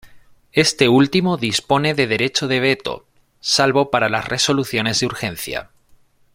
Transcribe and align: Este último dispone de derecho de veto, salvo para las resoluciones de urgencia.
Este 0.53 0.89
último 0.89 1.37
dispone 1.37 1.93
de 1.93 2.07
derecho 2.07 2.47
de 2.47 2.59
veto, 2.59 3.05
salvo 3.39 3.91
para 3.91 4.09
las 4.09 4.27
resoluciones 4.27 4.99
de 4.99 5.05
urgencia. 5.05 5.69